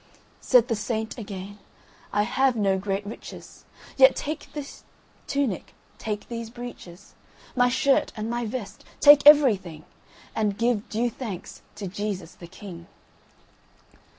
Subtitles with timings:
[0.39, 1.59] Said the saint again,
[2.11, 3.65] "I have no great riches,
[3.97, 4.83] Yet take this
[5.27, 7.13] tunic, take these breeches,
[7.55, 9.85] My shirt and my vest, take everything,
[10.35, 12.87] And give due thanks to Jesus the King."